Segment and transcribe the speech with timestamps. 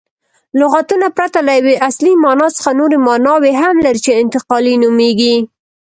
[0.59, 5.35] لغتونه پرته له یوې اصلي مانا څخه نوري ماناوي هم لري، چي انتقالي نومیږي.